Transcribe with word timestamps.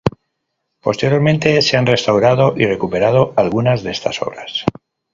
Posteriormente 0.79 1.61
se 1.61 1.77
han 1.77 1.85
restaurado 1.85 2.55
y 2.57 2.65
recuperado 2.65 3.35
algunas 3.37 3.83
de 3.83 3.91
estas 3.91 4.19
obras. 4.23 4.65